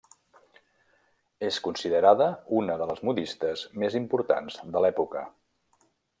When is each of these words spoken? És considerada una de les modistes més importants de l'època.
És 1.49 1.59
considerada 1.67 2.29
una 2.61 2.79
de 2.83 2.87
les 2.93 3.03
modistes 3.11 3.67
més 3.85 3.99
importants 4.01 4.59
de 4.77 4.83
l'època. 4.87 5.25